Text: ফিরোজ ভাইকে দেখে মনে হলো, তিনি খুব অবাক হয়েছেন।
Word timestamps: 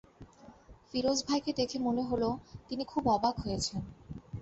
ফিরোজ 0.89 1.19
ভাইকে 1.27 1.51
দেখে 1.53 1.77
মনে 1.79 2.03
হলো, 2.03 2.29
তিনি 2.69 2.83
খুব 2.85 3.03
অবাক 3.07 3.35
হয়েছেন। 3.39 3.79